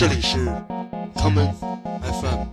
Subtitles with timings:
[0.00, 0.38] 这里是
[1.14, 1.52] common
[2.00, 2.46] FM。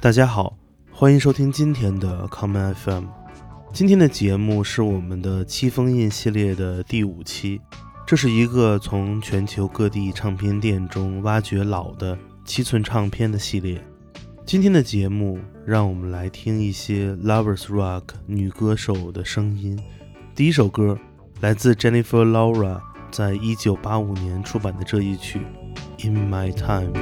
[0.00, 0.56] 大家好，
[0.90, 3.04] 欢迎收听今天的 common FM。
[3.72, 7.60] 今天的节目是我们的七封印系列的第五期，
[8.04, 13.80] 这是一个从全球各地唱片店中挖掘老的七寸唱片的系列。
[14.52, 19.80] 今天的节目，让我们来听一些 Lovers Rock 女歌手的声音。
[20.34, 20.98] 第一首歌
[21.40, 22.78] 来自 Jennifer Laura
[23.10, 25.40] 在一九八五年出版的这一曲
[26.06, 26.92] 《In My Time》。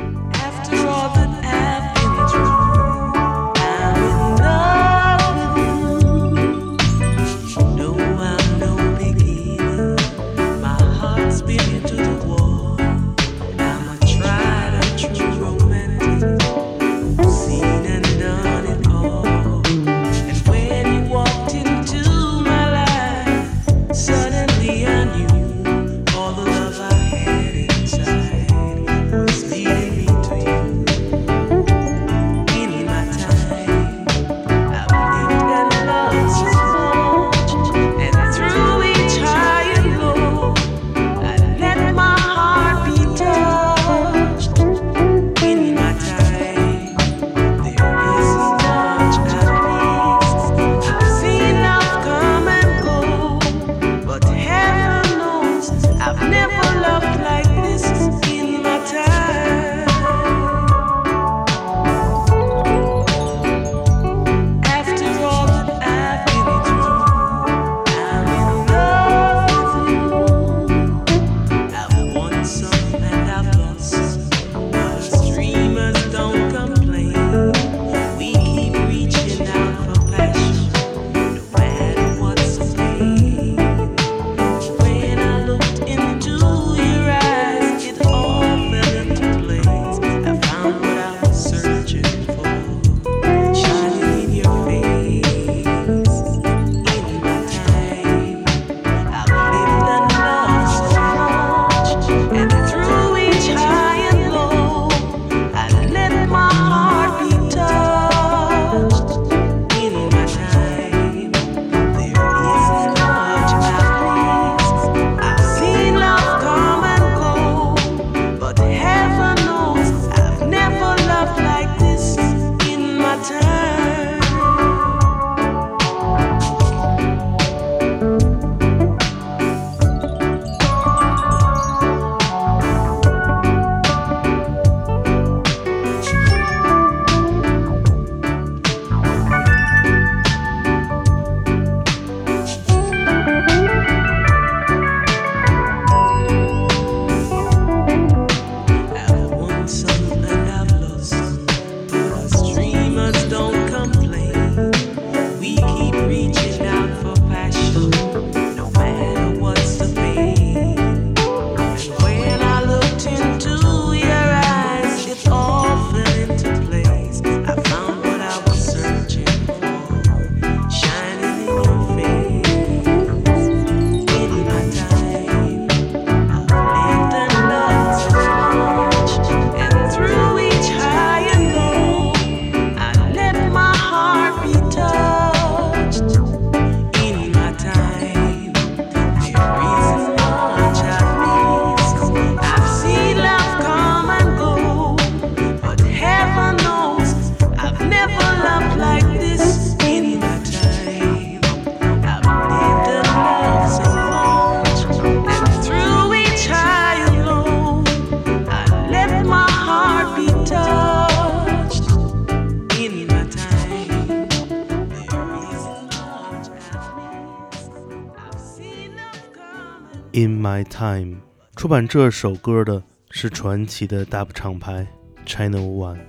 [220.50, 221.18] My Time，
[221.54, 222.82] 出版这首歌的
[223.12, 224.84] 是传奇的 Dub 厂牌
[225.24, 226.00] China One。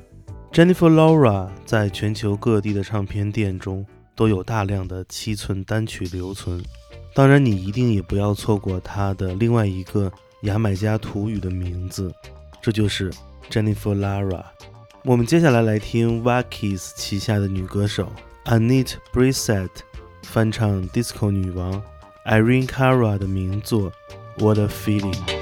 [0.52, 3.86] Jennifer Laura 在全球各地的唱片店中
[4.16, 6.60] 都有大量的七寸单曲留存。
[7.14, 10.12] 当然，你一定也不要错过她的另外一个
[10.42, 12.12] 牙买加土语的名字，
[12.64, 13.12] 这就是
[13.48, 14.44] Jennifer Laura。
[15.04, 18.12] 我们接下来来听 w a k i s 旗下的女歌手
[18.46, 19.70] Annette Brissett
[20.24, 21.80] 翻唱 Disco 女王。
[22.24, 23.92] Irene Cara 的名作
[24.42, 25.41] 《What a Feeling》。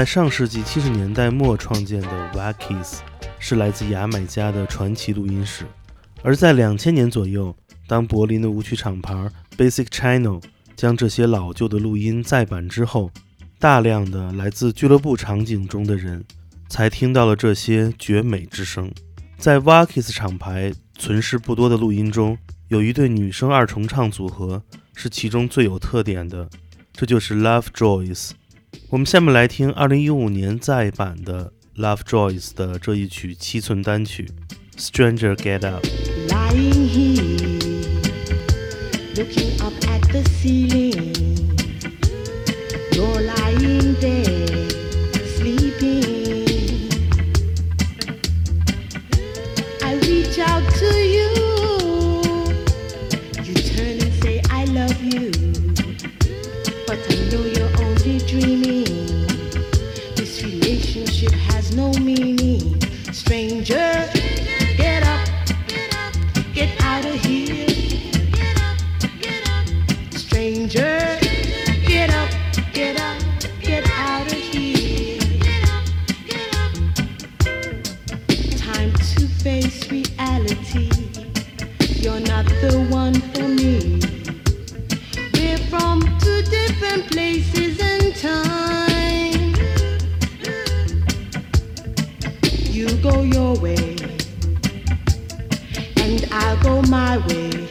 [0.00, 3.00] 在上世纪七十年代末创建的 Wakis
[3.38, 5.66] 是来自牙买加的传奇录音室，
[6.22, 7.54] 而在两千年左右，
[7.86, 10.42] 当柏林的舞曲厂牌 Basic Channel
[10.74, 13.10] 将这些老旧的录音再版之后，
[13.58, 16.24] 大量的来自俱乐部场景中的人
[16.70, 18.90] 才听到了这些绝美之声。
[19.36, 22.38] 在 Wakis 厂牌存世不多的录音中，
[22.68, 24.62] 有一对女生二重唱组合
[24.94, 26.48] 是其中最有特点的，
[26.94, 28.30] 这就是 Love Joyce。
[28.90, 34.28] 我们下面来听二零一五年再版的 love joyce 的这一曲七寸单曲
[34.76, 35.86] stranger get up
[36.28, 37.60] lying here
[39.14, 40.79] looking up at the ceiling
[96.90, 97.69] my way.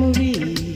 [0.00, 0.69] movie.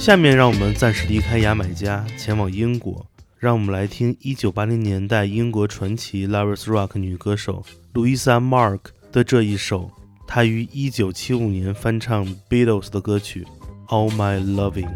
[0.00, 3.04] 下面让我们暂时离开牙买加，前往英国。
[3.36, 8.80] 让我们来听1980年代英国传奇 Lovers Rock 女歌手 Louisa Mark
[9.12, 9.90] 的这一首，
[10.26, 13.46] 她于1975年翻唱 Beatles 的歌曲
[13.88, 14.88] 《All My Loving》。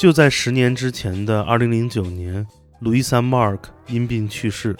[0.00, 2.46] 就在十年之前的2009年，
[2.80, 4.74] 路易莎· Mark 因病去世。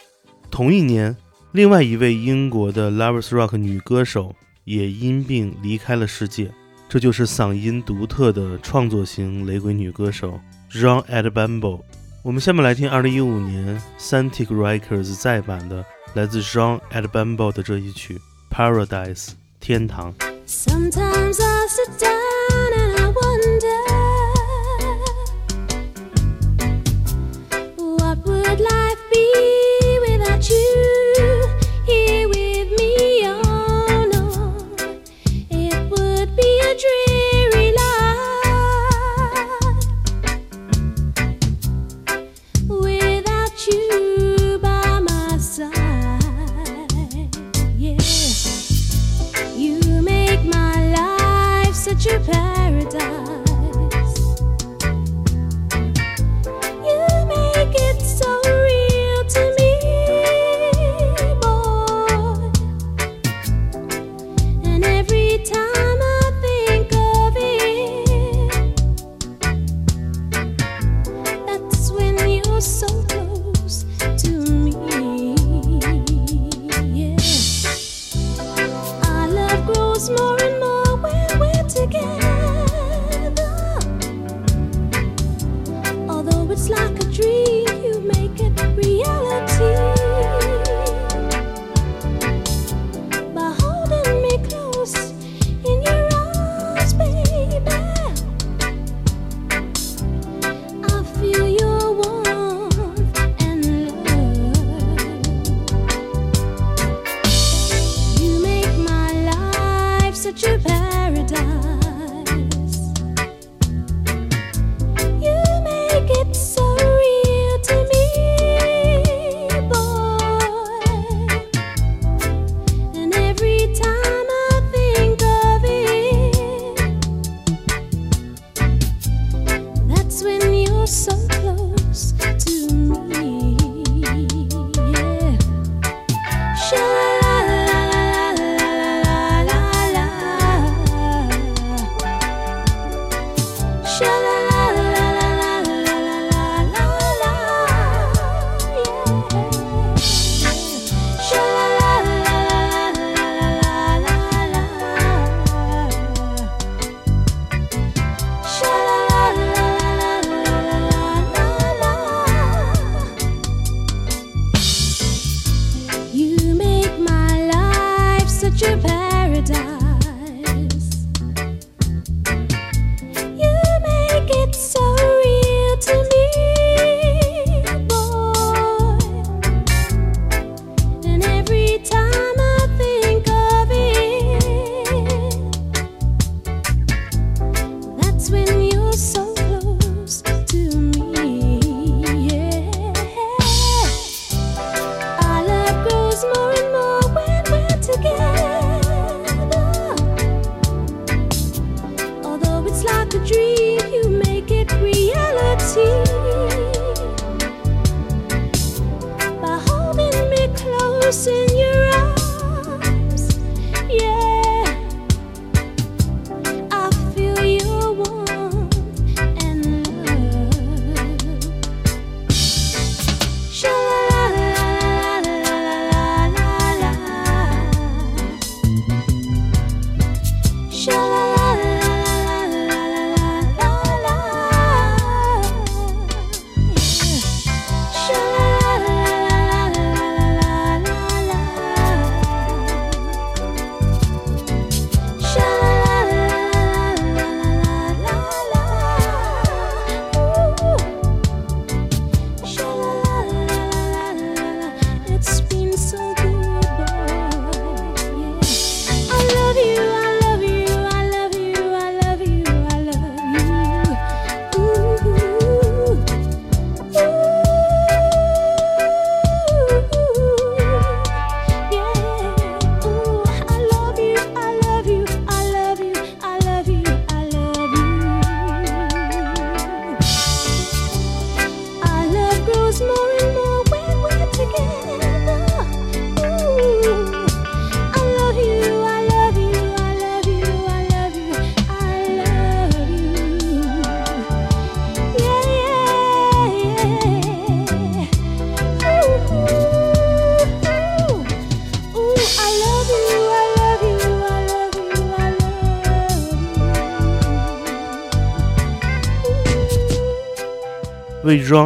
[0.51, 1.15] 同一年，
[1.53, 6.51] 另外一位英国的 Lovers Rock 女歌手也因病离开了世界。
[6.89, 10.41] 这就是嗓音独特的创作型雷鬼女歌手
[10.73, 11.83] Ron Adbambo。
[12.23, 18.19] 我们下面来听2015年 Santic Records 再版的来自 Ron Adbambo 的这一曲
[18.57, 19.27] 《Paradise》
[19.61, 20.15] 天堂。
[20.47, 23.90] Sometimes I sit down and wonder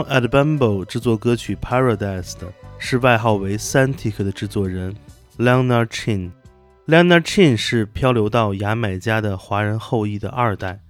[0.02, 4.94] Adbambo 制作歌曲《Paradise》的是外号为 Santic 的制作人
[5.38, 6.30] Leonard Chin。
[6.86, 10.80] Leonard Chin 是漂流到牙买加的华人后裔的二代，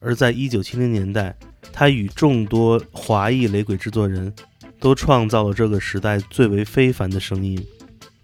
[0.00, 1.36] 而在1970年代，
[1.72, 4.32] 他与众多华裔雷鬼制作人
[4.80, 7.64] 都创造了这个时代最为非凡的声音。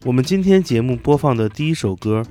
[0.05, 2.25] 我们今天节目播放的第一首歌，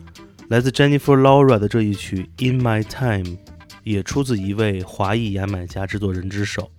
[0.49, 3.37] 来自 Jennifer Laura 的这一曲《In My Time》，
[3.83, 6.69] 也出自一位华裔牙买加制作人之手。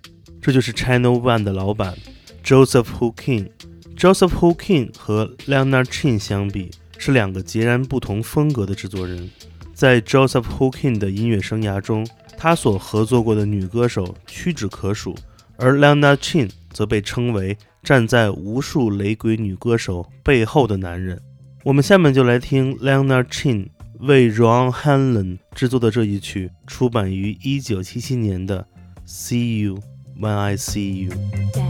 [0.43, 1.97] 这就是 Channel One 的老板
[2.43, 3.49] Joseph Hookin。
[3.97, 9.29] Joseph Hookin 和 Leonard Chin 相比，是两个截然不同风格的制作人。
[9.73, 12.05] 在 Joseph Hookin 的音乐生涯中，
[12.37, 15.15] 他所合作过的女歌手屈指可数，
[15.55, 17.57] 而 Leonard Chin 则被称为。
[17.83, 21.21] 站在无数雷鬼女歌手背后的男人，
[21.65, 23.67] 我们下面就来听 Leonard Chin
[23.99, 28.65] 为 Ron Hanlon 制作的这一曲，出版于1977年的
[29.05, 29.79] 《See You
[30.15, 31.62] When I See You》。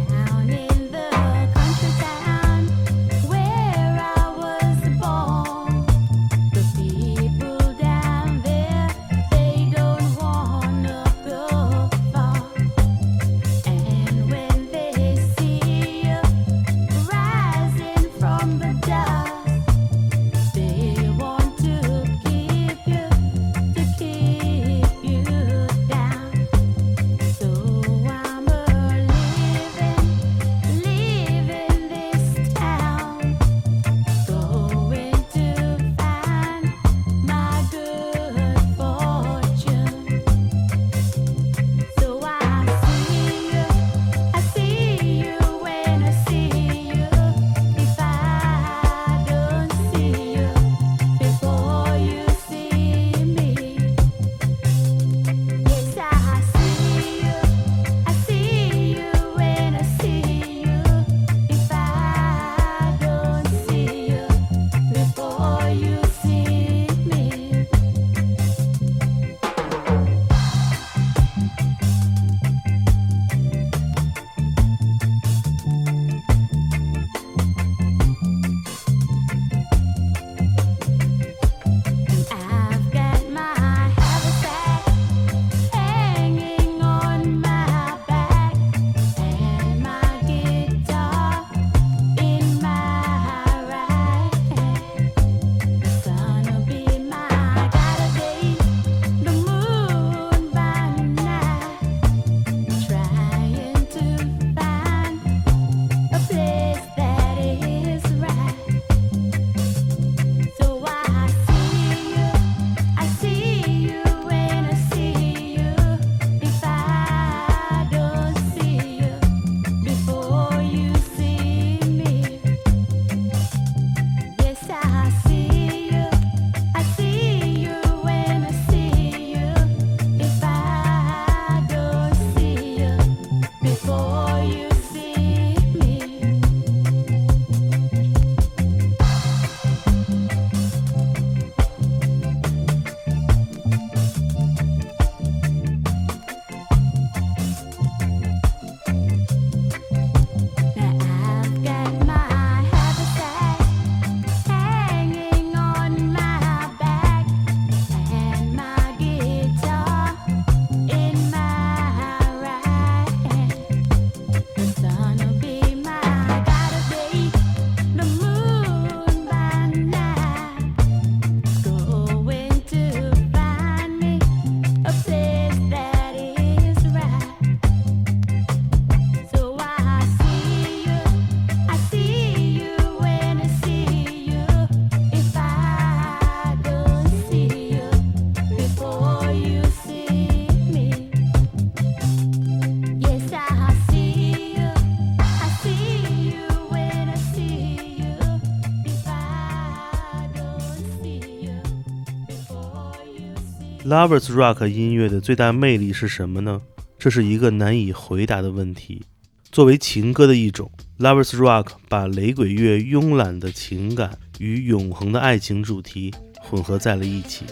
[203.93, 206.59] Lovers Rock 音乐的最大魅力是什么呢？
[206.97, 209.03] 这是一个难以回答的问题。
[209.51, 217.45] 作为情歌的一种，Lovers Rock 把雷鬼乐慵懒的情感与永恒的爱情主题混合在了一起，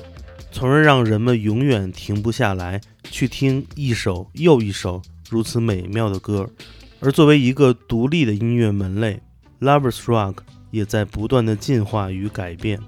[0.52, 5.00] 从而让人们永远停不下来去听一首又一首
[5.30, 6.50] 如此美妙的歌。
[7.02, 9.22] 而作为一个独立的音乐门类
[9.60, 10.38] ，Lovers Rock
[10.72, 12.80] 也在不断的进化与改变。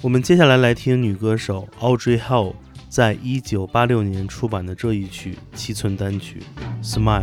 [0.00, 2.54] 我们接下来来听女歌手 Audrey Hall
[2.90, 6.42] 在一九八六年出版的这一曲七寸单曲
[6.84, 7.22] 《Smile》。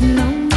[0.00, 0.49] You said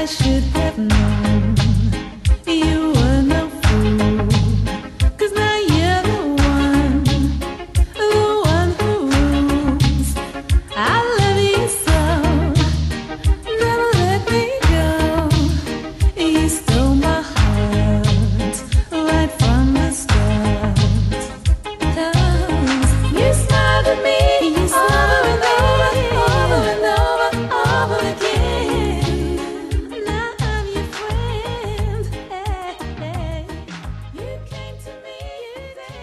[0.00, 1.19] I should have known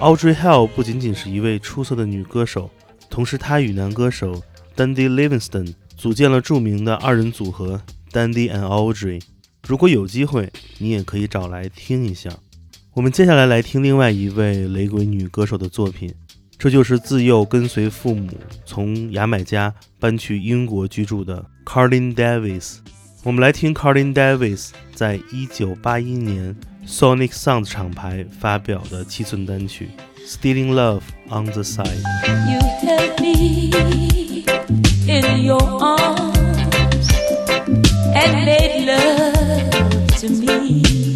[0.08, 2.70] Audrey hall 不仅仅是一位出色的女歌手，
[3.10, 4.42] 同时她与男歌手
[4.74, 7.82] Dandy Livingston 组建了著名的二人组合
[8.14, 9.22] Dandy and Audrey。
[9.68, 12.30] 如果有机会，你也可以找来听一下。
[12.94, 16.16] 我们接下来来听另外一位雷鬼女歌手的作品，
[16.58, 18.30] 这就是自幼跟随父母
[18.66, 22.78] 从牙买加搬去英国居住的 Carlin Davis。
[23.26, 26.56] 我们来听 Carlin Davis 在1981年
[26.87, 29.91] Sonic Sound 厂牌发表的七寸单曲《
[30.29, 32.03] Stealing Love on the Side》。
[32.53, 34.45] You held me
[35.09, 37.09] in your arms
[38.15, 41.16] and made love to me.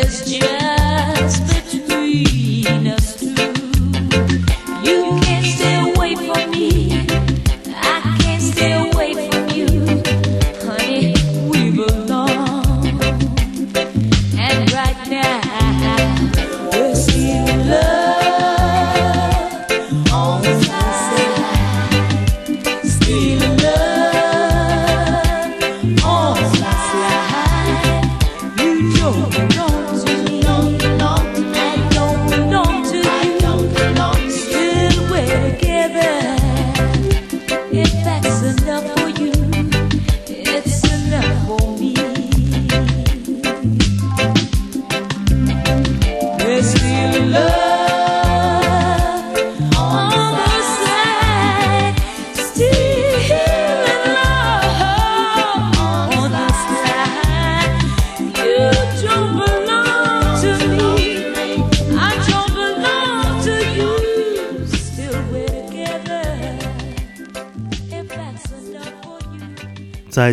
[0.00, 0.59] Is just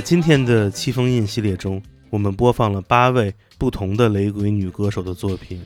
[0.07, 5.61] 今天的七封印系列中，我们播放了八位不同的雷鬼女歌手的作品，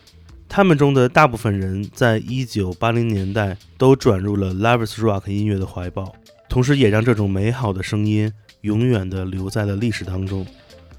[0.49, 6.15] 他们中的大部分人在一九八零年代都转入了 Lovers Rock 音乐的怀抱，
[6.49, 10.43] 同时也让这种美好的声音永远地留在了历史当中。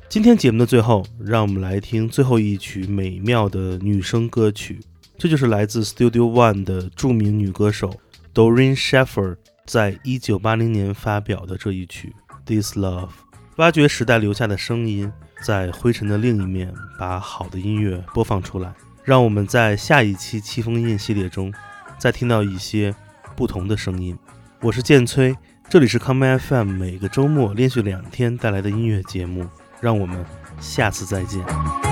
[0.08, 4.78] 今天节目的最后，让我们来听最后一曲美妙的女声歌曲，
[5.18, 7.92] 这就是来自 Studio One 的著名女歌手
[8.32, 9.34] Doreen Sheffer
[9.66, 12.14] 在一九八零年发表的这一曲
[12.46, 13.08] 《This Love》，
[13.56, 15.12] 挖掘时代留下的声音，
[15.44, 18.72] 在灰尘的另一面，把好的音乐播放出来，
[19.04, 21.52] 让我们在下一期七封印系列中，
[21.98, 22.94] 再听到一些
[23.36, 24.18] 不同的声音。
[24.62, 25.36] 我是建崔，
[25.68, 29.46] 这里是康麦 FM，每个周末连续两天带来的音乐节目，
[29.80, 30.24] 让我们
[30.58, 31.91] 下次再见。